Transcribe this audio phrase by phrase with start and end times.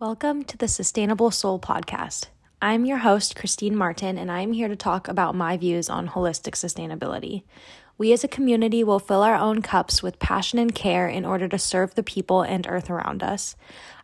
[0.00, 2.28] Welcome to the Sustainable Soul Podcast.
[2.62, 6.54] I'm your host, Christine Martin, and I'm here to talk about my views on holistic
[6.54, 7.42] sustainability.
[7.98, 11.48] We as a community will fill our own cups with passion and care in order
[11.48, 13.56] to serve the people and earth around us.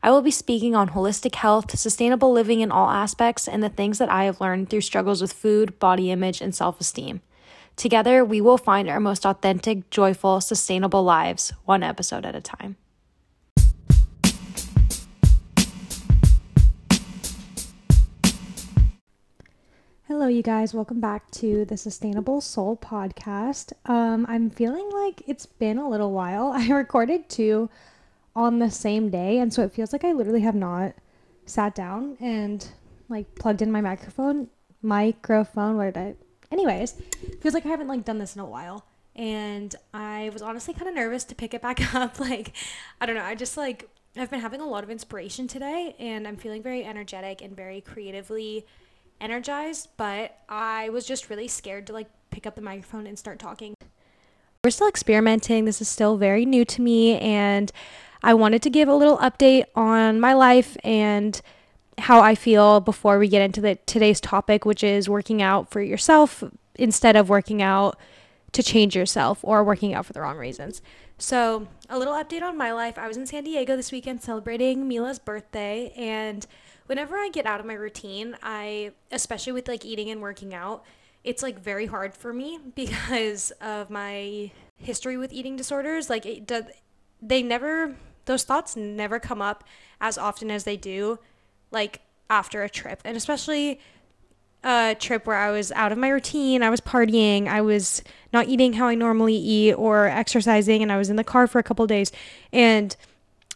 [0.02, 3.96] I will be speaking on holistic health, sustainable living in all aspects, and the things
[3.96, 7.22] that I have learned through struggles with food, body image, and self esteem.
[7.76, 12.76] Together, we will find our most authentic, joyful, sustainable lives, one episode at a time.
[20.08, 20.72] Hello, you guys.
[20.72, 23.72] Welcome back to the Sustainable Soul podcast.
[23.86, 26.52] Um, I'm feeling like it's been a little while.
[26.54, 27.68] I recorded two
[28.36, 30.94] on the same day, and so it feels like I literally have not
[31.44, 32.68] sat down and
[33.08, 34.46] like plugged in my microphone.
[34.80, 35.76] Microphone.
[35.76, 36.14] What did I?
[36.52, 36.92] Anyways,
[37.40, 38.86] feels like I haven't like done this in a while,
[39.16, 42.20] and I was honestly kind of nervous to pick it back up.
[42.20, 42.52] Like,
[43.00, 43.24] I don't know.
[43.24, 46.84] I just like I've been having a lot of inspiration today, and I'm feeling very
[46.84, 48.66] energetic and very creatively
[49.20, 53.38] energized, but I was just really scared to like pick up the microphone and start
[53.38, 53.74] talking.
[54.64, 55.64] We're still experimenting.
[55.64, 57.70] This is still very new to me and
[58.22, 61.40] I wanted to give a little update on my life and
[61.98, 65.80] how I feel before we get into the today's topic, which is working out for
[65.80, 66.42] yourself
[66.74, 67.98] instead of working out
[68.56, 70.80] to change yourself or working out for the wrong reasons.
[71.18, 72.96] So, a little update on my life.
[72.96, 76.46] I was in San Diego this weekend celebrating Mila's birthday and
[76.86, 80.84] whenever I get out of my routine, I, especially with like eating and working out,
[81.22, 86.08] it's like very hard for me because of my history with eating disorders.
[86.08, 86.64] Like, it does,
[87.20, 89.64] they never, those thoughts never come up
[90.00, 91.18] as often as they do,
[91.70, 93.02] like after a trip.
[93.04, 93.80] And especially
[94.64, 98.02] a trip where I was out of my routine, I was partying, I was
[98.32, 101.58] not eating how I normally eat or exercising, and I was in the car for
[101.58, 102.10] a couple days.
[102.52, 102.96] And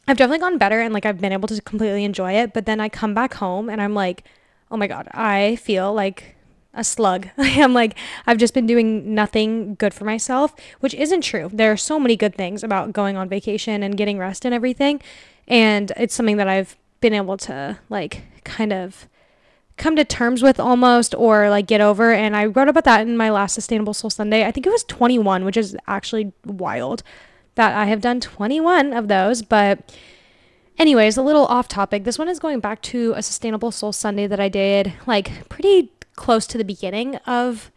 [0.06, 2.52] I've definitely gotten better and like I've been able to completely enjoy it.
[2.52, 4.24] But then I come back home and I'm like,
[4.70, 6.34] oh my God, I feel like
[6.74, 7.28] a slug.
[7.38, 11.50] I'm like, I've just been doing nothing good for myself, which isn't true.
[11.52, 15.00] There are so many good things about going on vacation and getting rest and everything.
[15.46, 19.08] And it's something that I've been able to like kind of
[19.76, 22.12] come to terms with almost or like get over.
[22.12, 24.44] And I wrote about that in my last Sustainable Soul Sunday.
[24.44, 27.02] I think it was 21, which is actually wild
[27.54, 29.94] that I have done 21 of those, but
[30.78, 32.04] anyways, a little off topic.
[32.04, 35.92] This one is going back to a Sustainable Soul Sunday that I did like pretty
[36.14, 37.70] close to the beginning of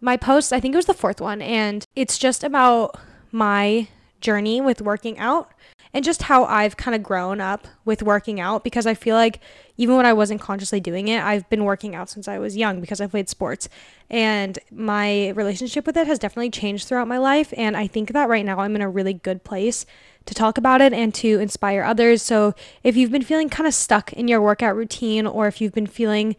[0.00, 0.52] my post.
[0.52, 2.98] I think it was the fourth one, and it's just about
[3.30, 3.88] my
[4.20, 5.52] journey with working out
[5.92, 9.40] and just how I've kind of grown up with working out because I feel like
[9.76, 12.80] even when I wasn't consciously doing it, I've been working out since I was young
[12.80, 13.68] because I played sports.
[14.10, 17.54] And my relationship with it has definitely changed throughout my life.
[17.56, 19.86] And I think that right now I'm in a really good place
[20.26, 22.22] to talk about it and to inspire others.
[22.22, 25.72] So if you've been feeling kind of stuck in your workout routine or if you've
[25.72, 26.36] been feeling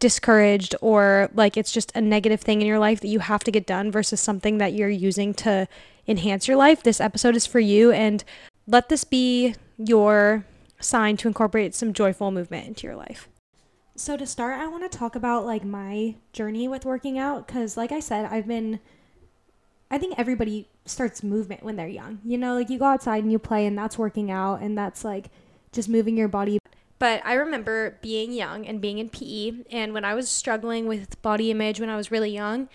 [0.00, 3.50] discouraged or like it's just a negative thing in your life that you have to
[3.50, 5.68] get done versus something that you're using to
[6.06, 7.92] enhance your life, this episode is for you.
[7.92, 8.24] And
[8.68, 10.44] let this be your
[10.78, 13.28] sign to incorporate some joyful movement into your life.
[13.96, 17.76] So to start, I want to talk about like my journey with working out cuz
[17.76, 18.78] like I said, I've been
[19.90, 22.20] I think everybody starts movement when they're young.
[22.22, 25.02] You know, like you go outside and you play and that's working out and that's
[25.02, 25.30] like
[25.72, 26.58] just moving your body.
[26.98, 31.20] But I remember being young and being in PE and when I was struggling with
[31.22, 32.68] body image when I was really young,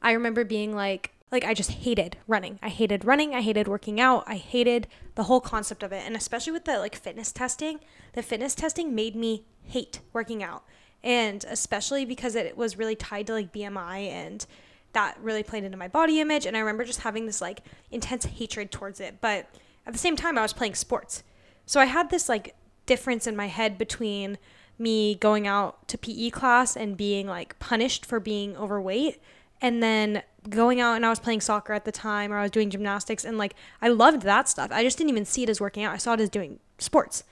[0.00, 2.58] I remember being like like I just hated running.
[2.62, 3.34] I hated running.
[3.34, 4.24] I hated working out.
[4.26, 6.02] I hated the whole concept of it.
[6.04, 7.80] And especially with the like fitness testing,
[8.14, 10.64] the fitness testing made me hate working out.
[11.02, 14.44] And especially because it was really tied to like BMI and
[14.92, 17.60] that really played into my body image and I remember just having this like
[17.92, 19.20] intense hatred towards it.
[19.20, 19.46] But
[19.86, 21.22] at the same time I was playing sports.
[21.64, 24.36] So I had this like difference in my head between
[24.78, 29.20] me going out to PE class and being like punished for being overweight
[29.60, 32.50] and then going out and I was playing soccer at the time or I was
[32.50, 34.70] doing gymnastics and like I loved that stuff.
[34.72, 35.94] I just didn't even see it as working out.
[35.94, 37.24] I saw it as doing sports.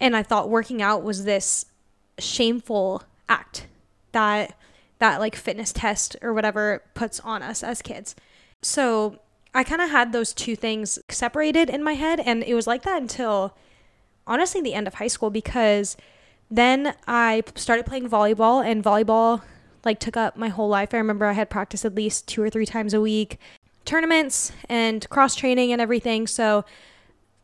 [0.00, 1.66] And I thought working out was this
[2.18, 3.66] shameful act
[4.12, 4.56] that
[4.98, 8.14] that like fitness test or whatever puts on us as kids.
[8.62, 9.18] So
[9.54, 12.82] I kind of had those two things separated in my head and it was like
[12.82, 13.56] that until
[14.26, 15.96] honestly the end of high school because
[16.50, 19.42] then I started playing volleyball and volleyball
[19.84, 20.94] like took up my whole life.
[20.94, 23.38] I remember I had practice at least two or three times a week,
[23.84, 26.26] tournaments and cross training and everything.
[26.26, 26.64] So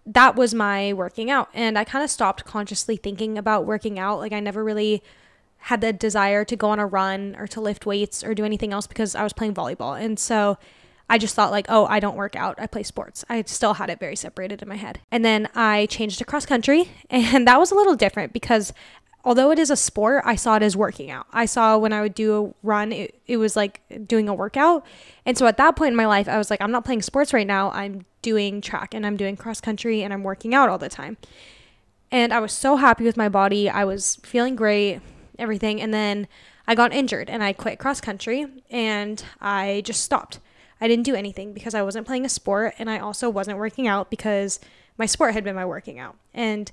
[0.06, 1.48] that was my working out.
[1.54, 4.18] And I kind of stopped consciously thinking about working out.
[4.18, 5.02] Like I never really
[5.64, 8.72] had the desire to go on a run or to lift weights or do anything
[8.72, 10.00] else because I was playing volleyball.
[10.00, 10.56] And so
[11.10, 12.54] I just thought like, oh, I don't work out.
[12.58, 13.24] I play sports.
[13.28, 15.00] I still had it very separated in my head.
[15.10, 18.72] And then I changed to cross country, and that was a little different because
[19.24, 21.26] although it is a sport, I saw it as working out.
[21.32, 24.84] I saw when I would do a run, it, it was like doing a workout.
[25.26, 27.32] And so at that point in my life, I was like, I'm not playing sports
[27.32, 27.70] right now.
[27.72, 31.16] I'm doing track and I'm doing cross country and I'm working out all the time.
[32.10, 33.68] And I was so happy with my body.
[33.68, 35.00] I was feeling great,
[35.38, 35.80] everything.
[35.80, 36.26] And then
[36.66, 40.40] I got injured and I quit cross country and I just stopped.
[40.80, 43.86] I didn't do anything because I wasn't playing a sport and I also wasn't working
[43.86, 44.60] out because
[44.96, 46.16] my sport had been my working out.
[46.32, 46.72] And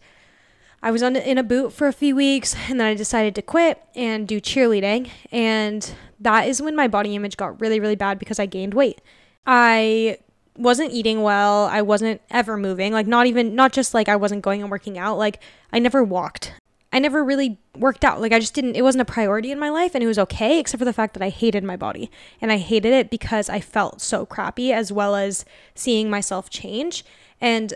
[0.81, 3.41] I was on in a boot for a few weeks and then I decided to
[3.41, 8.19] quit and do cheerleading and that is when my body image got really really bad
[8.19, 9.01] because I gained weight.
[9.45, 10.19] I
[10.57, 11.65] wasn't eating well.
[11.65, 12.93] I wasn't ever moving.
[12.93, 15.17] Like not even not just like I wasn't going and working out.
[15.17, 15.41] Like
[15.71, 16.53] I never walked.
[16.91, 18.21] I never really worked out.
[18.21, 20.59] Like I just didn't it wasn't a priority in my life and it was okay
[20.59, 22.09] except for the fact that I hated my body.
[22.41, 25.45] And I hated it because I felt so crappy as well as
[25.75, 27.03] seeing myself change.
[27.39, 27.73] And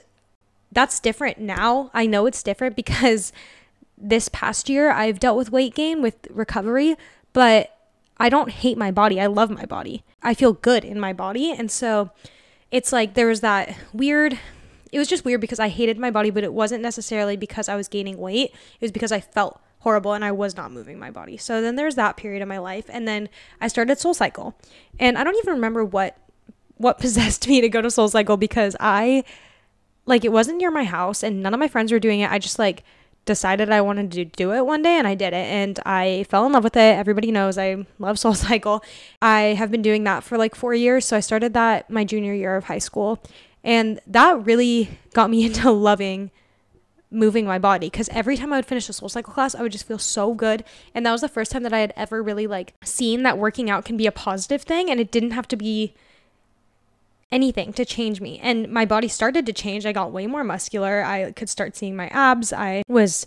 [0.71, 1.91] that's different now.
[1.93, 3.33] I know it's different because
[3.97, 6.95] this past year I've dealt with weight gain with recovery,
[7.33, 7.77] but
[8.17, 9.19] I don't hate my body.
[9.19, 10.03] I love my body.
[10.23, 11.51] I feel good in my body.
[11.51, 12.11] And so
[12.71, 14.39] it's like there was that weird
[14.91, 17.75] it was just weird because I hated my body, but it wasn't necessarily because I
[17.75, 18.51] was gaining weight.
[18.51, 21.37] It was because I felt horrible and I was not moving my body.
[21.37, 23.29] So then there's that period of my life and then
[23.59, 24.53] I started Soul Cycle.
[24.99, 26.17] And I don't even remember what
[26.77, 29.23] what possessed me to go to Soul Cycle because I
[30.11, 32.31] like it wasn't near my house and none of my friends were doing it.
[32.31, 32.83] I just like
[33.25, 36.45] decided I wanted to do it one day and I did it and I fell
[36.45, 36.97] in love with it.
[36.97, 38.83] Everybody knows I love Soul Cycle.
[39.21, 42.33] I have been doing that for like 4 years, so I started that my junior
[42.33, 43.23] year of high school
[43.63, 46.31] and that really got me into loving
[47.13, 49.73] moving my body because every time I would finish a soul cycle class, I would
[49.73, 50.63] just feel so good.
[50.95, 53.69] And that was the first time that I had ever really like seen that working
[53.69, 55.93] out can be a positive thing and it didn't have to be
[57.31, 58.39] anything to change me.
[58.39, 59.85] And my body started to change.
[59.85, 61.03] I got way more muscular.
[61.03, 62.51] I could start seeing my abs.
[62.51, 63.25] I was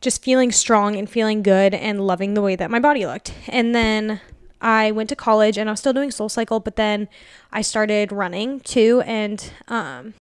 [0.00, 3.32] just feeling strong and feeling good and loving the way that my body looked.
[3.48, 4.20] And then
[4.60, 7.08] I went to college and I was still doing Soul Cycle, but then
[7.52, 9.02] I started running too.
[9.06, 10.14] And um,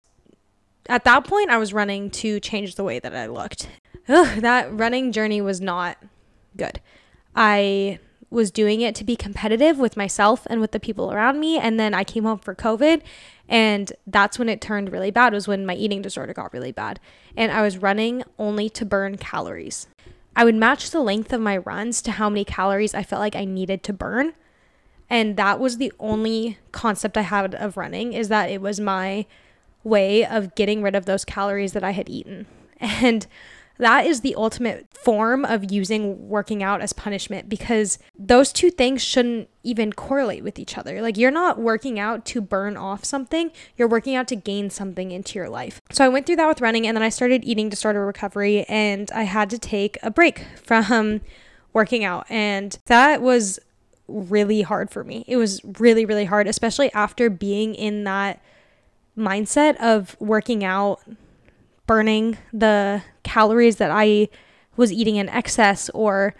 [0.87, 3.67] at that point, I was running to change the way that I looked.
[4.07, 5.97] Ugh, that running journey was not
[6.57, 6.81] good.
[7.35, 7.99] I
[8.33, 11.57] was doing it to be competitive with myself and with the people around me.
[11.57, 13.01] And then I came home for COVID
[13.47, 16.99] and that's when it turned really bad was when my eating disorder got really bad.
[17.37, 19.87] And I was running only to burn calories.
[20.35, 23.35] I would match the length of my runs to how many calories I felt like
[23.35, 24.33] I needed to burn.
[25.09, 29.27] And that was the only concept I had of running is that it was my
[29.83, 32.47] way of getting rid of those calories that I had eaten.
[32.79, 33.27] And
[33.77, 39.01] that is the ultimate form of using working out as punishment because those two things
[39.01, 41.01] shouldn't even correlate with each other.
[41.01, 45.11] Like, you're not working out to burn off something, you're working out to gain something
[45.11, 45.81] into your life.
[45.91, 49.11] So, I went through that with running and then I started eating disorder recovery and
[49.11, 51.21] I had to take a break from
[51.73, 52.27] working out.
[52.29, 53.59] And that was
[54.07, 55.23] really hard for me.
[55.27, 58.41] It was really, really hard, especially after being in that
[59.17, 61.01] mindset of working out
[61.87, 64.29] burning the calories that I
[64.75, 66.35] was eating in excess or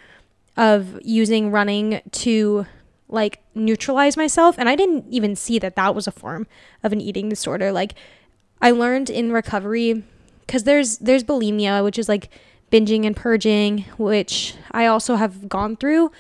[0.56, 2.66] of using running to
[3.10, 4.56] like neutralize myself.
[4.58, 6.48] And I didn't even see that that was a form
[6.84, 7.72] of an eating disorder.
[7.72, 7.94] Like
[8.62, 10.04] I learned in recovery
[10.48, 12.30] cuz there's there's bulimia which is like
[12.72, 16.12] binging and purging which I also have gone through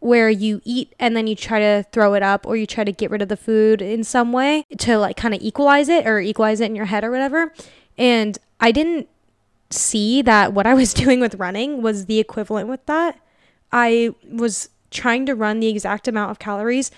[0.00, 2.92] where you eat and then you try to throw it up or you try to
[2.92, 6.20] get rid of the food in some way to like kind of equalize it or
[6.20, 7.52] equalize it in your head or whatever
[7.96, 9.08] and I didn't
[9.70, 13.18] see that what I was doing with running was the equivalent with that.
[13.72, 16.90] I was trying to run the exact amount of calories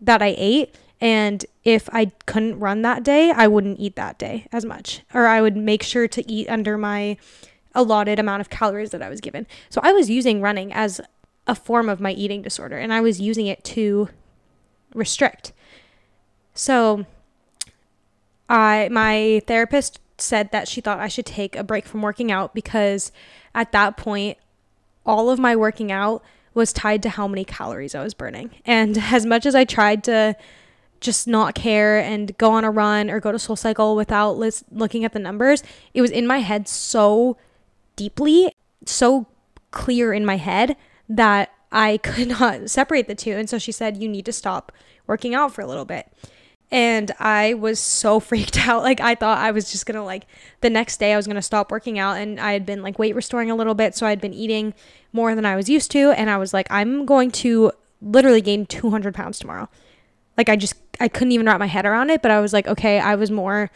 [0.00, 0.74] that I ate.
[1.00, 5.02] And if I couldn't run that day, I wouldn't eat that day as much.
[5.12, 7.16] Or I would make sure to eat under my
[7.74, 9.46] allotted amount of calories that I was given.
[9.68, 11.00] So I was using running as
[11.46, 14.08] a form of my eating disorder and I was using it to
[14.94, 15.52] restrict.
[16.54, 17.06] So
[18.48, 22.54] I my therapist said that she thought I should take a break from working out
[22.54, 23.12] because
[23.54, 24.38] at that point,
[25.04, 26.22] all of my working out
[26.54, 28.50] was tied to how many calories I was burning.
[28.64, 30.36] And as much as I tried to
[31.00, 34.36] just not care and go on a run or go to Soul Cycle without
[34.70, 35.62] looking at the numbers,
[35.94, 37.36] it was in my head so
[37.96, 38.54] deeply,
[38.86, 39.26] so
[39.70, 40.76] clear in my head
[41.08, 43.32] that I could not separate the two.
[43.32, 44.72] And so she said, You need to stop
[45.06, 46.10] working out for a little bit.
[46.72, 48.82] And I was so freaked out.
[48.82, 50.26] Like, I thought I was just gonna, like,
[50.60, 52.14] the next day I was gonna stop working out.
[52.14, 53.94] And I had been, like, weight restoring a little bit.
[53.94, 54.74] So I'd been eating
[55.12, 56.10] more than I was used to.
[56.10, 57.70] And I was like, I'm going to
[58.02, 59.68] literally gain 200 pounds tomorrow.
[60.36, 62.66] Like I just I couldn't even wrap my head around it, but I was like,
[62.66, 63.70] okay, I was more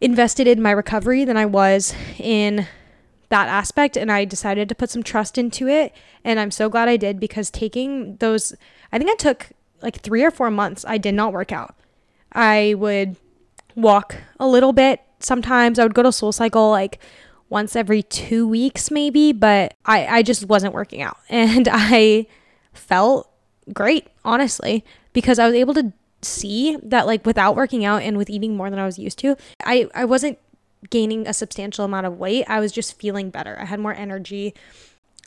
[0.00, 2.66] invested in my recovery than I was in
[3.28, 5.92] that aspect and I decided to put some trust into it
[6.22, 8.54] and I'm so glad I did because taking those
[8.92, 9.48] I think I took
[9.82, 11.74] like 3 or 4 months I did not work out.
[12.36, 13.16] I would
[13.74, 15.78] walk a little bit sometimes.
[15.78, 17.00] I would go to Soul Cycle like
[17.48, 22.26] once every 2 weeks maybe, but I I just wasn't working out and I
[22.72, 23.28] felt
[23.72, 28.30] great honestly because I was able to see that like without working out and with
[28.30, 30.38] eating more than I was used to, I I wasn't
[30.90, 32.44] gaining a substantial amount of weight.
[32.48, 33.58] I was just feeling better.
[33.58, 34.54] I had more energy.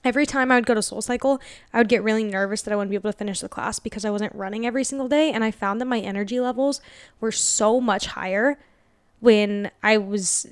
[0.03, 1.41] Every time I would go to Soul Cycle,
[1.73, 4.05] I would get really nervous that I wouldn't be able to finish the class because
[4.05, 5.31] I wasn't running every single day.
[5.31, 6.79] And I found that my energy levels
[7.19, 8.57] were so much higher
[9.19, 10.47] when I was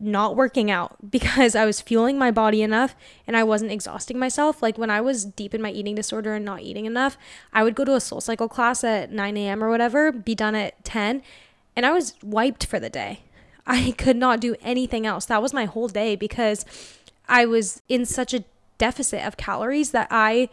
[0.00, 2.96] not working out because I was fueling my body enough
[3.26, 4.60] and I wasn't exhausting myself.
[4.60, 7.16] Like when I was deep in my eating disorder and not eating enough,
[7.52, 9.62] I would go to a soul cycle class at 9 a.m.
[9.62, 11.22] or whatever, be done at 10,
[11.76, 13.20] and I was wiped for the day.
[13.66, 15.26] I could not do anything else.
[15.26, 16.64] That was my whole day because
[17.28, 18.44] I was in such a
[18.82, 20.48] deficit of calories that I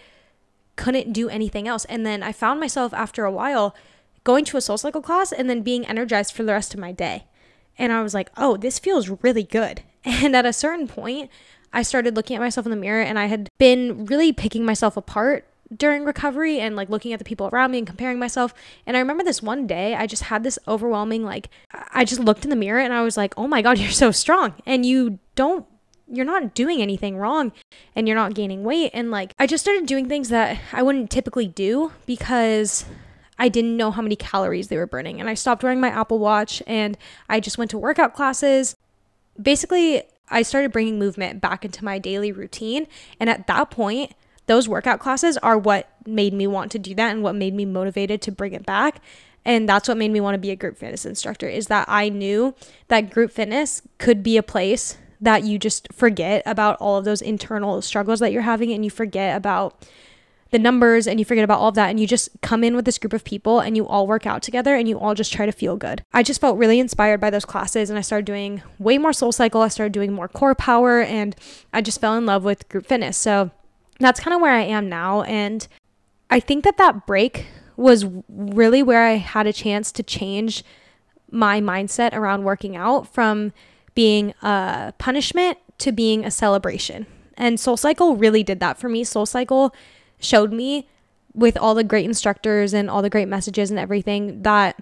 [0.76, 1.84] couldn't do anything else.
[1.86, 3.76] And then I found myself after a while
[4.24, 6.92] going to a soul cycle class and then being energized for the rest of my
[6.92, 7.26] day.
[7.76, 9.82] And I was like, oh, this feels really good.
[10.06, 11.30] And at a certain point,
[11.74, 14.96] I started looking at myself in the mirror and I had been really picking myself
[14.96, 15.46] apart
[15.76, 18.54] during recovery and like looking at the people around me and comparing myself.
[18.86, 21.50] And I remember this one day, I just had this overwhelming, like,
[21.94, 24.12] I just looked in the mirror and I was like, oh my God, you're so
[24.12, 24.54] strong.
[24.66, 25.66] And you don't,
[26.12, 27.52] you're not doing anything wrong
[27.96, 28.92] and you're not gaining weight.
[28.94, 32.86] And like, I just started doing things that I wouldn't typically do because
[33.38, 35.20] I didn't know how many calories they were burning.
[35.20, 36.98] And I stopped wearing my Apple Watch and
[37.30, 38.76] I just went to workout classes.
[39.42, 42.88] Basically, I started bringing movement back into my daily routine.
[43.20, 44.14] And at that point,
[44.48, 47.66] those workout classes are what made me want to do that and what made me
[47.66, 49.00] motivated to bring it back.
[49.46, 52.10] And that's what made me want to be a group fitness instructor is that I
[52.10, 52.56] knew
[52.88, 57.22] that group fitness could be a place that you just forget about all of those
[57.22, 59.86] internal struggles that you're having and you forget about
[60.52, 62.86] the numbers and you forget about all of that and you just come in with
[62.86, 65.46] this group of people and you all work out together and you all just try
[65.46, 66.04] to feel good.
[66.12, 69.32] I just felt really inspired by those classes and I started doing way more soul
[69.32, 69.62] cycle.
[69.62, 71.36] I started doing more core power and
[71.72, 73.18] I just fell in love with group fitness.
[73.18, 73.52] So
[74.00, 75.68] that's kind of where I am now and
[76.32, 80.64] I think that that break was really where I had a chance to change
[81.32, 83.54] my mindset around working out from
[84.00, 87.06] being a punishment to being a celebration.
[87.36, 89.04] And Soul Cycle really did that for me.
[89.04, 89.76] Soul Cycle
[90.22, 90.88] showed me
[91.34, 94.82] with all the great instructors and all the great messages and everything that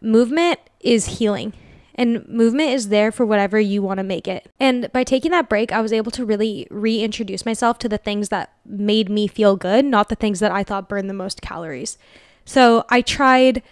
[0.00, 1.52] movement is healing
[1.96, 4.50] and movement is there for whatever you want to make it.
[4.58, 8.30] And by taking that break, I was able to really reintroduce myself to the things
[8.30, 11.98] that made me feel good, not the things that I thought burned the most calories.
[12.46, 13.62] So I tried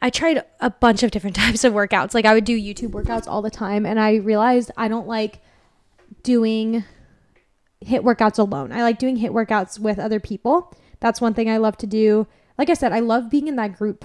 [0.00, 2.14] I tried a bunch of different types of workouts.
[2.14, 5.40] Like I would do YouTube workouts all the time and I realized I don't like
[6.22, 6.84] doing
[7.84, 8.72] HIIT workouts alone.
[8.72, 10.74] I like doing HIIT workouts with other people.
[11.00, 12.26] That's one thing I love to do.
[12.58, 14.04] Like I said, I love being in that group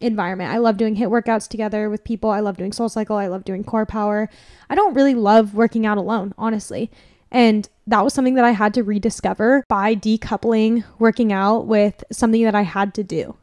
[0.00, 0.52] environment.
[0.52, 2.30] I love doing HIIT workouts together with people.
[2.30, 3.16] I love doing soul cycle.
[3.16, 4.28] I love doing core power.
[4.68, 6.90] I don't really love working out alone, honestly.
[7.30, 12.44] And that was something that I had to rediscover by decoupling working out with something
[12.44, 13.36] that I had to do.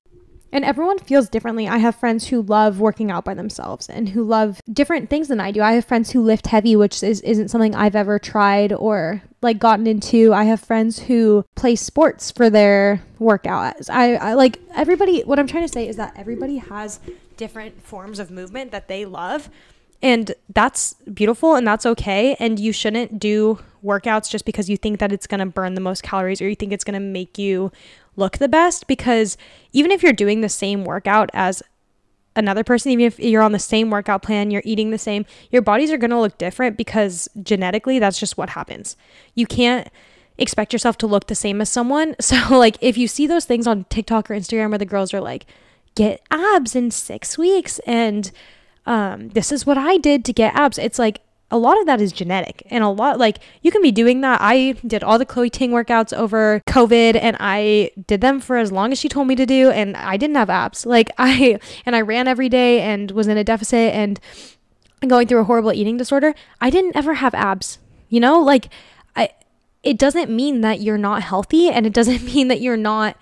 [0.52, 1.68] And everyone feels differently.
[1.68, 5.40] I have friends who love working out by themselves and who love different things than
[5.40, 5.62] I do.
[5.62, 9.60] I have friends who lift heavy, which is, isn't something I've ever tried or like
[9.60, 10.34] gotten into.
[10.34, 13.90] I have friends who play sports for their workouts.
[13.90, 17.00] I, I like everybody, what I'm trying to say is that everybody has
[17.38, 19.50] different forms of movement that they love.
[20.02, 22.36] And that's beautiful and that's okay.
[22.40, 25.82] And you shouldn't do workouts just because you think that it's going to burn the
[25.82, 27.72] most calories or you think it's going to make you
[28.20, 28.88] look the best.
[28.88, 29.38] Because
[29.74, 31.64] even if you're doing the same workout as
[32.36, 35.62] another person, even if you're on the same workout plan, you're eating the same, your
[35.62, 38.96] bodies are going to look different because genetically that's just what happens.
[39.36, 39.90] You can't
[40.38, 42.16] expect yourself to look the same as someone.
[42.22, 45.22] So, like, if you see those things on TikTok or Instagram where the girls are
[45.22, 45.46] like,
[45.96, 48.32] get abs in six weeks and
[48.86, 50.78] um, this is what I did to get abs.
[50.78, 51.22] It's like
[51.52, 54.40] a lot of that is genetic and a lot like you can be doing that.
[54.42, 58.72] I did all the Chloe Ting workouts over COVID and I did them for as
[58.72, 60.86] long as she told me to do and I didn't have abs.
[61.00, 64.20] Like I and I ran every day and was in a deficit and
[65.08, 66.34] going through a horrible eating disorder.
[66.60, 67.78] I didn't ever have abs.
[68.10, 68.70] You know, like
[69.16, 69.30] I
[69.84, 73.16] it doesn't mean that you're not healthy and it doesn't mean that you're not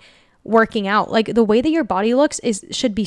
[0.44, 1.10] working out.
[1.10, 3.06] Like the way that your body looks is should be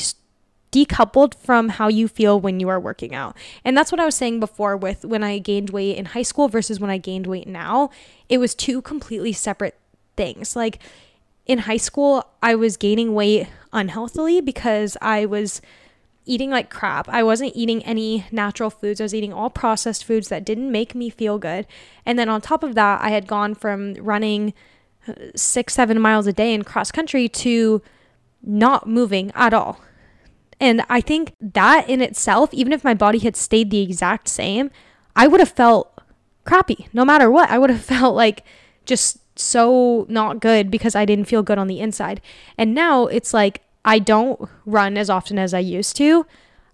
[0.72, 3.36] decoupled from how you feel when you are working out.
[3.66, 6.48] And that's what I was saying before with when I gained weight in high school
[6.48, 7.90] versus when I gained weight now.
[8.30, 9.78] It was two completely separate
[10.16, 10.56] things.
[10.56, 10.80] Like
[11.46, 15.62] in high school, I was gaining weight unhealthily because I was
[16.26, 17.10] eating like crap.
[17.10, 19.02] I wasn't eating any natural foods.
[19.02, 21.68] I was eating all processed foods that didn't make me feel good.
[22.06, 24.54] And then on top of that, I had gone from running
[25.08, 27.82] uh, six, seven miles a day in cross country to
[28.44, 29.80] not moving at all.
[30.62, 34.70] And I think that in itself, even if my body had stayed the exact same,
[35.16, 35.92] I would have felt
[36.46, 37.50] crappy no matter what.
[37.50, 38.46] I would have felt like
[38.86, 42.22] just so not good because I didn't feel good on the inside.
[42.60, 46.28] And now it's like I don't run as often as I used to.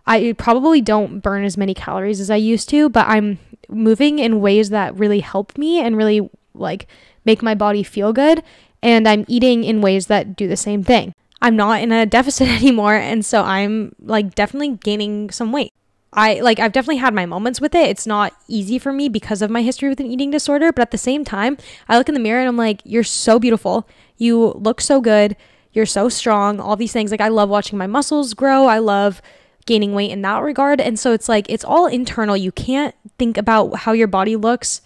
[0.06, 3.40] I probably don't burn as many calories as I used to, but I'm
[3.70, 6.88] moving in ways that really help me and really like
[7.24, 8.44] make my body feel good.
[8.84, 11.14] And I'm eating in ways that do the same thing.
[11.42, 12.96] I'm not in a deficit anymore.
[12.96, 15.74] And so I'm like definitely gaining some weight.
[16.14, 17.90] I like I've definitely had my moments with it.
[17.90, 20.92] It's not easy for me because of my history with an eating disorder, but at
[20.92, 23.88] the same time, I look in the mirror and I'm like, you're so beautiful.
[24.18, 25.36] You look so good
[25.78, 27.12] you're so strong, all these things.
[27.12, 28.66] Like, I love watching my muscles grow.
[28.66, 29.22] I love
[29.68, 30.82] gaining weight in that regard.
[30.82, 32.36] And so it's like, it's all internal.
[32.36, 34.82] You can't think about how your body looks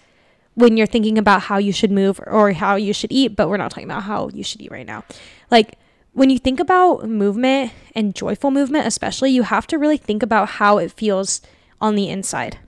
[0.56, 3.56] when you're thinking about how you should move or how you should eat, but we're
[3.56, 5.06] not talking about how you should eat right now.
[5.50, 5.78] Like,
[6.14, 10.50] when you think about movement and joyful movement, especially, you have to really think about
[10.50, 11.42] how it feels
[11.80, 12.60] on the inside.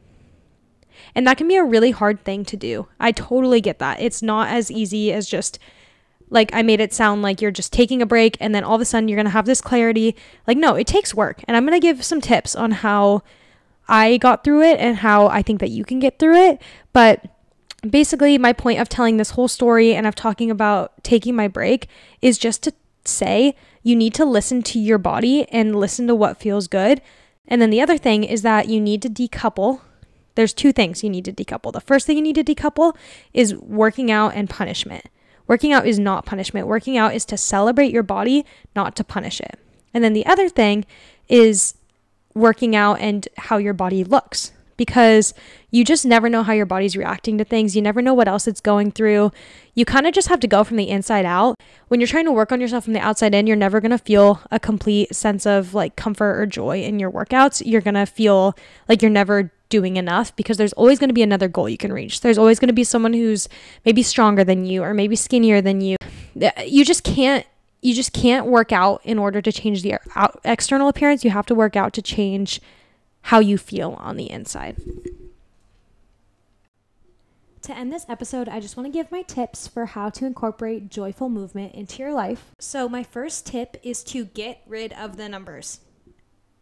[1.16, 2.88] And that can be a really hard thing to do.
[3.00, 4.02] I totally get that.
[4.02, 5.60] It's not as easy as just
[6.30, 8.82] like I made it sound like you're just taking a break and then all of
[8.82, 10.16] a sudden you're going to have this clarity.
[10.48, 11.44] Like, no, it takes work.
[11.48, 13.22] And I'm going to give some tips on how
[13.88, 16.62] I got through it and how I think that you can get through it.
[16.92, 17.24] But
[17.88, 21.88] basically, my point of telling this whole story and of talking about taking my break
[22.22, 22.74] is just to
[23.06, 27.02] say you need to listen to your body and listen to what feels good.
[27.48, 29.82] And then the other thing is that you need to decouple.
[30.36, 31.74] There's two things you need to decouple.
[31.74, 32.96] The first thing you need to decouple
[33.34, 35.06] is working out and punishment.
[35.46, 36.68] Working out is not punishment.
[36.68, 38.46] Working out is to celebrate your body,
[38.76, 39.60] not to punish it.
[39.94, 40.86] And then the other thing
[41.28, 41.76] is
[42.34, 45.34] working out and how your body looks because
[45.72, 47.76] you just never know how your body's reacting to things.
[47.76, 49.32] You never know what else it's going through.
[49.74, 51.60] You kind of just have to go from the inside out.
[51.88, 53.98] When you're trying to work on yourself from the outside in, you're never going to
[53.98, 57.62] feel a complete sense of like comfort or joy in your workouts.
[57.66, 58.56] You're going to feel
[58.88, 61.92] like you're never doing enough because there's always going to be another goal you can
[61.92, 62.22] reach.
[62.22, 63.50] There's always going to be someone who's
[63.86, 65.98] maybe stronger than you or maybe skinnier than you.
[66.64, 67.46] You just can't
[67.82, 70.00] you just can't work out in order to change the
[70.46, 71.26] external appearance.
[71.26, 72.62] You have to work out to change
[73.24, 74.82] how you feel on the inside.
[77.64, 80.90] To end this episode, I just want to give my tips for how to incorporate
[80.90, 82.52] joyful movement into your life.
[82.60, 85.80] So, my first tip is to get rid of the numbers.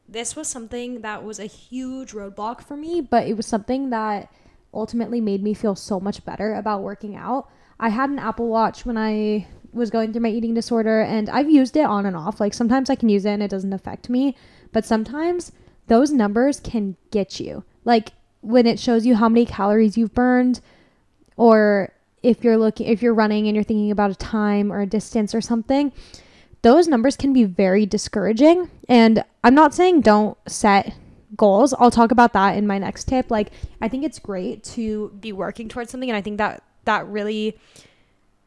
[0.07, 4.31] This was something that was a huge roadblock for me, but it was something that
[4.71, 7.49] ultimately made me feel so much better about working out.
[7.79, 11.49] I had an Apple Watch when I was going through my eating disorder, and I've
[11.49, 12.39] used it on and off.
[12.39, 14.35] Like, sometimes I can use it and it doesn't affect me,
[14.71, 15.51] but sometimes
[15.91, 17.65] those numbers can get you.
[17.83, 20.61] Like, when it shows you how many calories you've burned,
[21.35, 21.91] or
[22.23, 25.33] if you're looking if you're running and you're thinking about a time or a distance
[25.35, 25.91] or something
[26.61, 28.69] those numbers can be very discouraging.
[28.87, 30.93] And i'm not saying don't set
[31.35, 31.73] goals.
[31.73, 33.31] I'll talk about that in my next tip.
[33.31, 33.51] Like
[33.81, 37.57] i think it's great to be working towards something and i think that that really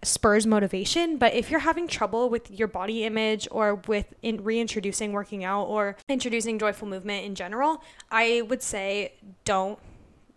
[0.04, 5.12] spurs motivation but if you're having trouble with your body image or with in reintroducing
[5.12, 9.12] working out or introducing joyful movement in general i would say
[9.44, 9.78] don't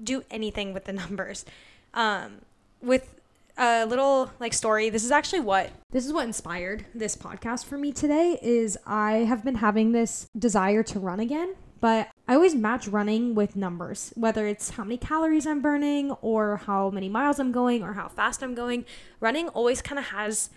[0.01, 1.45] do anything with the numbers.
[1.93, 2.41] Um,
[2.81, 3.13] with
[3.57, 7.75] a little like story this is actually what this is what inspired this podcast for
[7.75, 12.55] me today is i have been having this desire to run again but i always
[12.55, 17.39] match running with numbers whether it's how many calories i'm burning or how many miles
[17.39, 18.85] i'm going or how fast i'm going
[19.19, 20.49] running always kind of has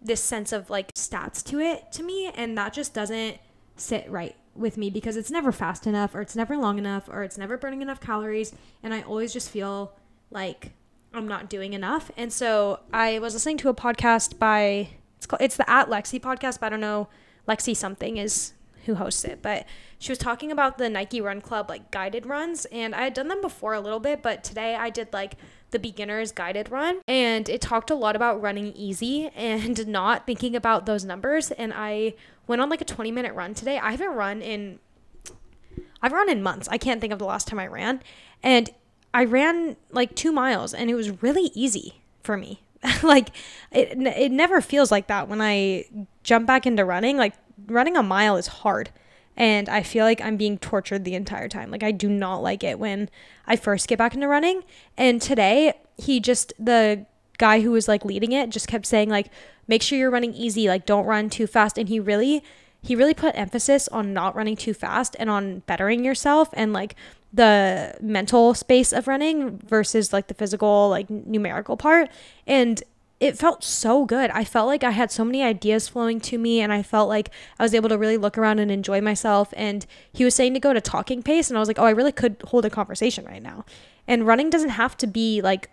[0.00, 3.38] this sense of like stats to it to me and that just doesn't
[3.76, 7.22] sit right with me because it's never fast enough or it's never long enough or
[7.22, 9.92] it's never burning enough calories and i always just feel
[10.30, 10.72] like
[11.16, 12.10] I'm not doing enough.
[12.16, 16.20] And so I was listening to a podcast by it's called it's the at Lexi
[16.20, 17.08] podcast, but I don't know
[17.48, 18.52] Lexi something is
[18.86, 19.66] who hosts it, but
[19.98, 23.28] she was talking about the Nike Run Club like guided runs and I had done
[23.28, 25.34] them before a little bit, but today I did like
[25.70, 30.56] the beginner's guided run and it talked a lot about running easy and not thinking
[30.56, 32.14] about those numbers and I
[32.46, 33.78] went on like a 20 minute run today.
[33.78, 34.78] I haven't run in
[36.02, 36.68] I've run in months.
[36.68, 38.02] I can't think of the last time I ran
[38.42, 38.70] and
[39.12, 42.60] I ran like two miles and it was really easy for me.
[43.02, 43.30] like
[43.72, 45.86] it, it never feels like that when I
[46.22, 47.16] jump back into running.
[47.16, 47.34] Like
[47.66, 48.90] running a mile is hard
[49.36, 51.70] and I feel like I'm being tortured the entire time.
[51.70, 53.10] Like I do not like it when
[53.46, 54.62] I first get back into running.
[54.96, 57.04] And today he just the
[57.38, 59.30] guy who was like leading it just kept saying like
[59.68, 62.42] make sure you're running easy, like don't run too fast and he really
[62.82, 66.94] he really put emphasis on not running too fast and on bettering yourself and like
[67.32, 72.08] the mental space of running versus like the physical like numerical part
[72.46, 72.82] and
[73.18, 74.30] it felt so good.
[74.30, 77.30] I felt like I had so many ideas flowing to me and I felt like
[77.58, 80.60] I was able to really look around and enjoy myself and he was saying to
[80.60, 83.24] go to talking pace and I was like, "Oh, I really could hold a conversation
[83.24, 83.64] right now."
[84.06, 85.70] And running doesn't have to be like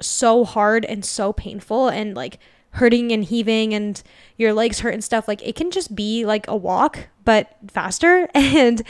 [0.00, 2.38] so hard and so painful and like
[2.70, 4.02] hurting and heaving and
[4.36, 5.28] your legs hurt and stuff.
[5.28, 8.82] Like it can just be like a walk but faster and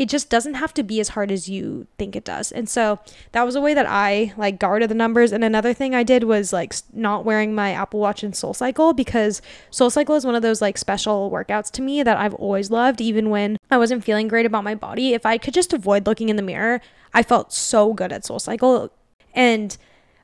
[0.00, 2.50] it just doesn't have to be as hard as you think it does.
[2.50, 3.00] And so
[3.32, 5.30] that was a way that I like guarded the numbers.
[5.30, 8.94] And another thing I did was like not wearing my Apple Watch in Soul Cycle
[8.94, 12.70] because Soul Cycle is one of those like special workouts to me that I've always
[12.70, 15.12] loved, even when I wasn't feeling great about my body.
[15.12, 16.80] If I could just avoid looking in the mirror,
[17.12, 18.90] I felt so good at Soul Cycle.
[19.34, 19.76] And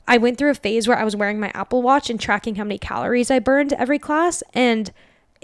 [0.08, 2.64] I went through a phase where I was wearing my Apple Watch and tracking how
[2.64, 4.42] many calories I burned every class.
[4.54, 4.90] And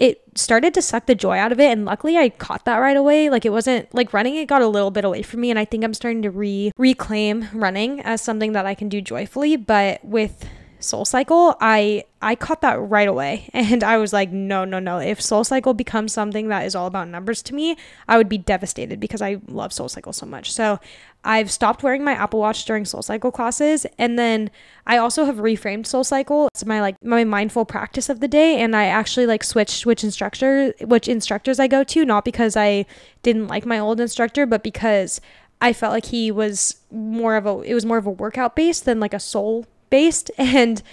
[0.03, 1.71] it started to suck the joy out of it.
[1.71, 3.29] And luckily I caught that right away.
[3.29, 5.49] Like it wasn't like running it got a little bit away from me.
[5.49, 8.99] And I think I'm starting to re reclaim running as something that I can do
[8.99, 9.55] joyfully.
[9.55, 10.45] But with
[10.79, 13.49] soul cycle i i caught that right away.
[13.53, 14.99] And i was like no no no.
[14.99, 18.37] If soul cycle becomes something that is all about numbers to me i would be
[18.37, 20.51] devastated because i love soul cycle so much.
[20.51, 20.81] So
[21.23, 24.49] i've stopped wearing my apple watch during soul cycle classes and then
[24.85, 28.61] i also have reframed soul cycle it's my like my mindful practice of the day
[28.61, 32.85] and i actually like switched which instructor which instructors i go to not because i
[33.21, 35.21] didn't like my old instructor but because
[35.63, 38.83] I felt like he was more of a it was more of a workout based
[38.83, 40.29] than like a soul based.
[40.37, 40.83] And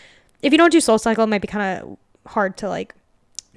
[0.43, 1.99] if you don't do Soul Cycle, it might be kind of
[2.31, 2.95] hard to like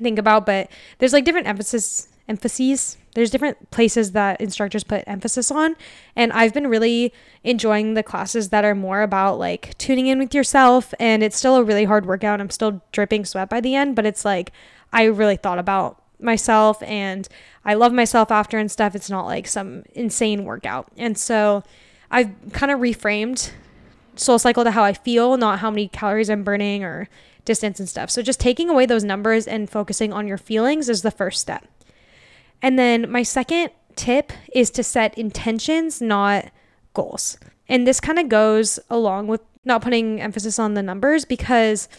[0.01, 0.47] think about.
[0.47, 2.97] But there's like different emphasis emphases.
[3.15, 5.75] There's different places that instructors put emphasis on.
[6.15, 10.33] And I've been really enjoying the classes that are more about like tuning in with
[10.33, 10.93] yourself.
[10.99, 12.41] And it's still a really hard workout.
[12.41, 14.51] I'm still dripping sweat by the end, but it's like
[14.91, 17.27] I really thought about myself and
[17.65, 18.95] I love myself after and stuff.
[18.95, 20.88] It's not like some insane workout.
[20.97, 21.63] And so
[22.09, 23.51] I've kind of reframed
[24.15, 27.09] soul cycle to how I feel, not how many calories I'm burning or
[27.45, 28.09] distance and stuff.
[28.09, 31.67] So just taking away those numbers and focusing on your feelings is the first step.
[32.63, 36.49] And then my second tip is to set intentions, not
[36.93, 37.38] goals.
[37.67, 41.89] And this kind of goes along with not putting emphasis on the numbers because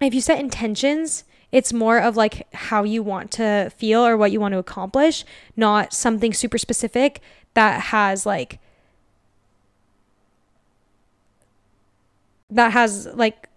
[0.00, 4.30] if you set intentions, it's more of like how you want to feel or what
[4.30, 5.24] you want to accomplish,
[5.56, 7.20] not something super specific
[7.54, 8.60] that has like
[12.50, 13.48] that has like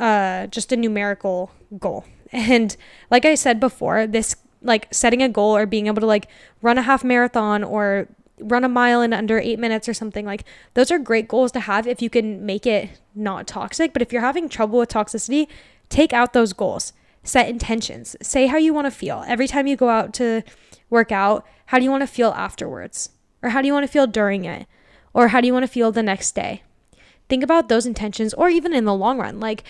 [0.00, 2.04] uh, just a numerical goal.
[2.30, 2.76] And
[3.10, 6.28] like I said before, this like setting a goal or being able to like
[6.62, 8.08] run a half marathon or
[8.40, 10.44] run a mile in under eight minutes or something like
[10.74, 13.92] those are great goals to have if you can make it not toxic.
[13.92, 15.48] But if you're having trouble with toxicity,
[15.88, 16.92] take out those goals,
[17.22, 20.42] set intentions, say how you want to feel every time you go out to
[20.90, 21.46] work out.
[21.66, 23.10] How do you want to feel afterwards?
[23.42, 24.66] Or how do you want to feel during it?
[25.12, 26.62] Or how do you want to feel the next day?
[27.28, 29.40] think about those intentions or even in the long run.
[29.40, 29.64] Like,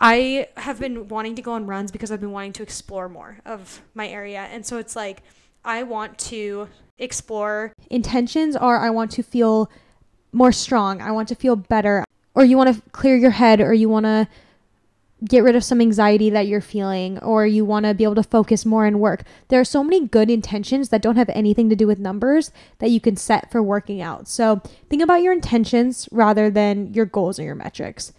[0.00, 3.38] I have been wanting to go on runs because I've been wanting to explore more
[3.44, 4.48] of my area.
[4.50, 5.22] And so it's like,
[5.64, 7.72] I want to explore.
[7.90, 9.70] Intentions are I want to feel
[10.32, 13.74] more strong, I want to feel better, or you want to clear your head, or
[13.74, 14.28] you want to
[15.24, 18.22] get rid of some anxiety that you're feeling or you want to be able to
[18.22, 19.22] focus more in work.
[19.48, 22.90] There are so many good intentions that don't have anything to do with numbers that
[22.90, 24.28] you can set for working out.
[24.28, 28.14] So think about your intentions rather than your goals or your metrics.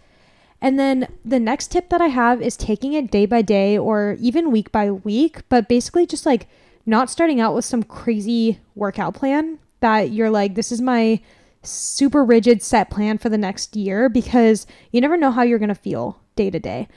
[0.62, 4.16] And then the next tip that I have is taking it day by day or
[4.20, 6.48] even week by week, but basically just like
[6.86, 11.20] not starting out with some crazy workout plan that you're like, this is my
[11.64, 15.70] super rigid set plan for the next year because you never know how you're going
[15.70, 16.88] to feel day to day.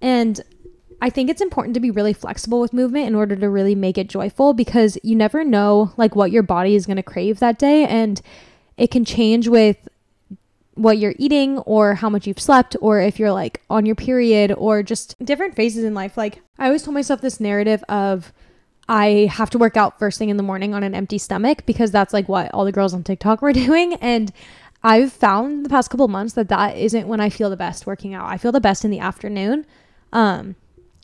[0.00, 0.40] And
[1.00, 3.98] I think it's important to be really flexible with movement in order to really make
[3.98, 7.58] it joyful because you never know like what your body is going to crave that
[7.58, 8.20] day and
[8.76, 9.88] it can change with
[10.78, 14.52] what you're eating or how much you've slept or if you're like on your period
[14.56, 16.16] or just different phases in life.
[16.16, 18.32] Like I always told myself this narrative of
[18.88, 21.90] I have to work out first thing in the morning on an empty stomach because
[21.90, 24.32] that's like what all the girls on TikTok were doing and
[24.82, 28.14] I've found the past couple months that that isn't when I feel the best working
[28.14, 28.30] out.
[28.30, 29.66] I feel the best in the afternoon.
[30.12, 30.54] Um,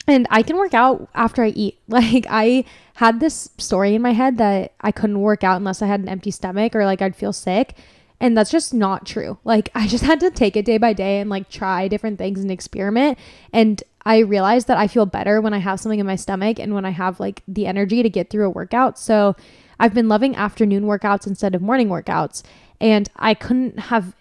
[0.07, 1.79] and I can work out after I eat.
[1.87, 2.63] Like I
[2.95, 6.07] had this story in my head that I couldn't work out unless I had an
[6.07, 7.75] empty stomach or like I'd feel sick.
[8.19, 9.37] And that's just not true.
[9.43, 12.39] Like I just had to take it day by day and like try different things
[12.39, 13.17] and experiment.
[13.53, 16.73] And I realized that I feel better when I have something in my stomach and
[16.73, 18.99] when I have like the energy to get through a workout.
[18.99, 19.35] So
[19.79, 22.43] I've been loving afternoon workouts instead of morning workouts.
[22.79, 24.15] And I couldn't have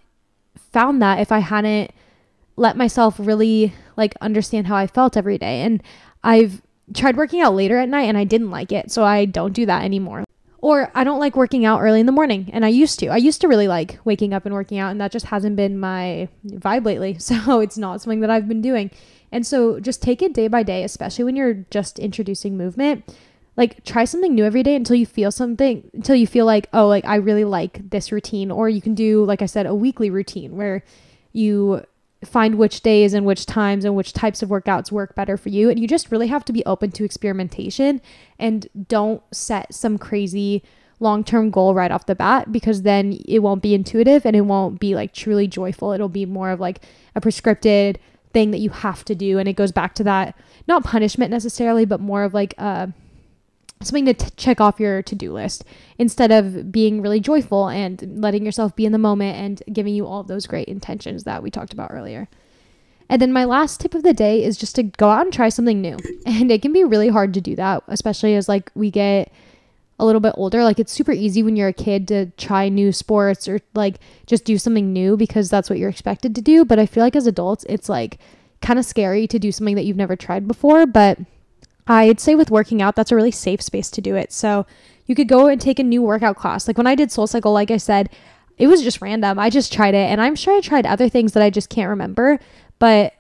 [0.73, 1.91] found that if I hadn't
[2.57, 5.63] let myself really like understand how I felt every day.
[5.63, 5.83] And
[6.23, 6.63] I've
[6.95, 8.91] tried working out later at night and I didn't like it.
[8.91, 10.25] So I don't do that anymore.
[10.65, 13.09] Or I don't like working out early in the morning and I used to.
[13.09, 15.79] I used to really like waking up and working out and that just hasn't been
[15.79, 17.19] my vibe lately.
[17.25, 18.91] So it's not something that I've been doing.
[19.31, 23.15] And so just take it day by day, especially when you're just introducing movement.
[23.59, 26.89] Like try something new every day until you feel something until you feel like, oh,
[26.89, 30.09] like I really like this routine or you can do like I said a weekly
[30.09, 30.83] routine where
[31.35, 31.85] you
[32.25, 35.71] find which days and which times and which types of workouts work better for you.
[35.71, 38.01] And you just really have to be open to experimentation
[38.39, 40.63] and don't set some crazy
[41.01, 44.43] long term goal right off the bat because then it won't be intuitive and it
[44.43, 45.93] won't be like truly joyful.
[45.93, 46.81] It'll be more of like
[47.15, 47.97] a prescripted
[48.33, 49.39] thing that you have to do.
[49.39, 52.89] And it goes back to that, not punishment necessarily, but more of like, uh,
[53.83, 55.65] something to t- check off your to-do list
[55.99, 60.07] instead of being really joyful and letting yourself be in the moment and giving you
[60.07, 62.29] all of those great intentions that we talked about earlier.
[63.09, 65.49] And then my last tip of the day is just to go out and try
[65.49, 65.99] something new.
[66.27, 69.31] And it can be really hard to do that, especially as like we get
[69.99, 70.65] a little bit older.
[70.65, 74.45] Like it's super easy when you're a kid to try new sports or like just
[74.45, 77.27] do something new because that's what you're expected to do, but I feel like as
[77.27, 78.19] adults it's like
[78.63, 81.19] kind of scary to do something that you've never tried before, but
[81.87, 84.33] I'd say with working out, that's a really safe space to do it.
[84.33, 84.67] So
[85.07, 86.67] you could go and take a new workout class.
[86.67, 88.09] Like when I did Soul Cycle, like I said,
[88.57, 89.39] it was just random.
[89.39, 90.11] I just tried it.
[90.11, 92.39] And I'm sure I tried other things that I just can't remember,
[92.79, 93.15] but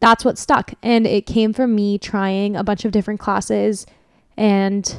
[0.00, 0.74] that's what stuck.
[0.82, 3.86] And it came from me trying a bunch of different classes.
[4.36, 4.96] And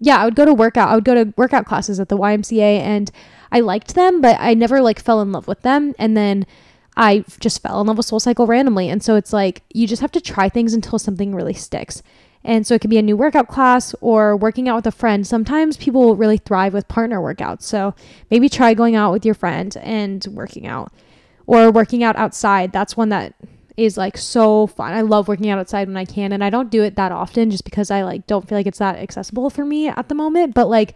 [0.00, 0.88] yeah, I would go to workout.
[0.88, 3.10] I would go to workout classes at the YMCA and
[3.50, 5.94] I liked them, but I never like fell in love with them.
[5.98, 6.46] And then
[6.96, 8.88] I just fell in love with Soul Cycle randomly.
[8.88, 12.02] And so it's like you just have to try things until something really sticks.
[12.44, 15.26] And so it could be a new workout class or working out with a friend.
[15.26, 17.62] Sometimes people really thrive with partner workouts.
[17.62, 17.94] So
[18.30, 20.92] maybe try going out with your friend and working out
[21.46, 22.72] or working out outside.
[22.72, 23.34] That's one that
[23.76, 24.92] is like so fun.
[24.92, 27.50] I love working out outside when I can and I don't do it that often
[27.50, 30.54] just because I like don't feel like it's that accessible for me at the moment,
[30.54, 30.94] but like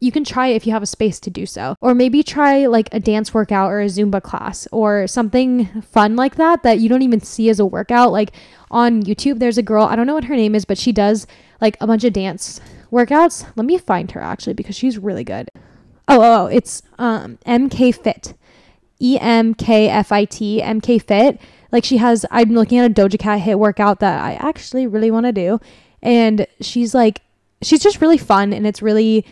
[0.00, 1.76] you can try if you have a space to do so.
[1.80, 6.36] Or maybe try like a dance workout or a Zumba class or something fun like
[6.36, 8.10] that that you don't even see as a workout.
[8.10, 8.32] Like
[8.70, 11.26] on YouTube, there's a girl, I don't know what her name is, but she does
[11.60, 12.60] like a bunch of dance
[12.90, 13.46] workouts.
[13.56, 15.48] Let me find her actually because she's really good.
[16.08, 18.34] Oh, oh, oh it's um, emkfit.
[19.02, 21.38] E M K F I T, emkfit.
[21.72, 25.10] Like she has, I'm looking at a Doja Cat HIIT workout that I actually really
[25.10, 25.60] want to do.
[26.02, 27.22] And she's like,
[27.62, 29.24] she's just really fun and it's really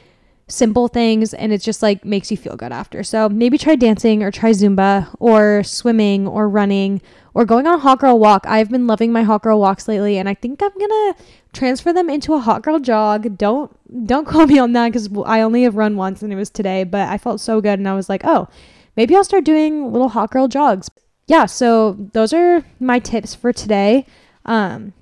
[0.49, 3.03] simple things and it just like makes you feel good after.
[3.03, 7.03] So maybe try dancing or try Zumba or swimming or running
[7.35, 8.45] or going on a hot girl walk.
[8.49, 11.15] I've been loving my hot girl walks lately and I think I'm going to
[11.53, 13.37] transfer them into a hot girl jog.
[13.37, 13.71] Don't
[14.07, 16.85] don't call me on that cuz I only have run once and it was today,
[16.85, 18.49] but I felt so good and I was like, "Oh,
[18.97, 20.91] maybe I'll start doing little hot girl jogs."
[21.27, 24.07] Yeah, so those are my tips for today.
[24.47, 24.95] Um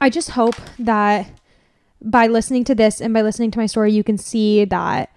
[0.00, 1.30] I just hope that
[2.06, 5.10] by listening to this and by listening to my story, you can see that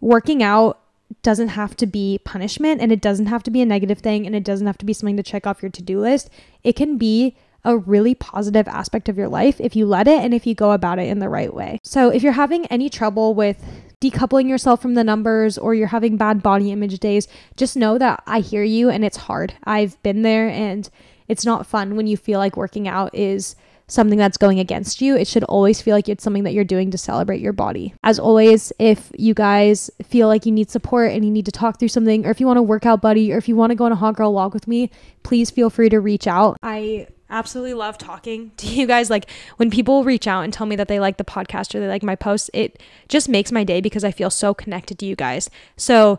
[0.00, 0.80] working out
[1.22, 4.34] doesn't have to be punishment and it doesn't have to be a negative thing and
[4.34, 6.30] it doesn't have to be something to check off your to do list.
[6.62, 10.32] It can be a really positive aspect of your life if you let it and
[10.32, 11.80] if you go about it in the right way.
[11.82, 13.64] So, if you're having any trouble with
[14.00, 18.22] decoupling yourself from the numbers or you're having bad body image days, just know that
[18.26, 19.54] I hear you and it's hard.
[19.64, 20.88] I've been there and
[21.26, 23.56] it's not fun when you feel like working out is
[23.88, 25.16] something that's going against you.
[25.16, 27.94] It should always feel like it's something that you're doing to celebrate your body.
[28.02, 31.78] As always, if you guys feel like you need support and you need to talk
[31.78, 33.84] through something, or if you want a workout buddy, or if you want to go
[33.84, 34.90] on a hot girl walk with me,
[35.22, 36.56] please feel free to reach out.
[36.62, 39.10] I absolutely love talking to you guys.
[39.10, 41.88] Like when people reach out and tell me that they like the podcast or they
[41.88, 45.16] like my posts, it just makes my day because I feel so connected to you
[45.16, 45.48] guys.
[45.76, 46.18] So,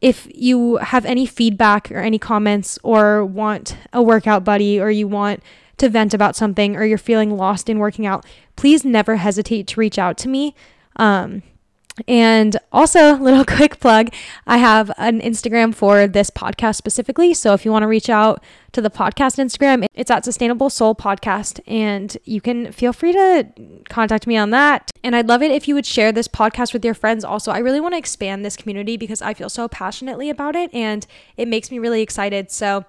[0.00, 5.08] if you have any feedback or any comments or want a workout buddy or you
[5.08, 5.42] want
[5.78, 8.24] to vent about something or you're feeling lost in working out,
[8.56, 10.54] please never hesitate to reach out to me.
[10.96, 11.42] Um,
[12.08, 14.12] and also, little quick plug
[14.46, 17.34] I have an Instagram for this podcast specifically.
[17.34, 20.94] So if you want to reach out to the podcast Instagram, it's at Sustainable Soul
[20.94, 21.60] Podcast.
[21.66, 23.46] And you can feel free to
[23.88, 24.90] contact me on that.
[25.04, 27.52] And I'd love it if you would share this podcast with your friends also.
[27.52, 31.06] I really want to expand this community because I feel so passionately about it and
[31.36, 32.50] it makes me really excited.
[32.50, 32.84] So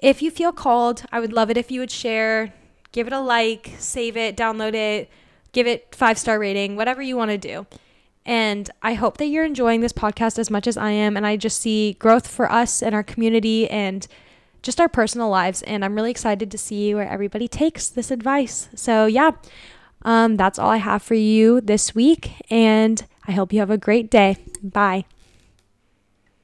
[0.00, 2.52] if you feel called, I would love it if you would share,
[2.92, 5.10] give it a like, save it, download it,
[5.52, 7.66] give it five star rating, whatever you want to do.
[8.24, 11.16] And I hope that you're enjoying this podcast as much as I am.
[11.16, 14.06] And I just see growth for us and our community and
[14.62, 15.62] just our personal lives.
[15.62, 18.68] And I'm really excited to see where everybody takes this advice.
[18.74, 19.32] So, yeah,
[20.02, 22.32] um, that's all I have for you this week.
[22.50, 24.36] And I hope you have a great day.
[24.62, 25.04] Bye.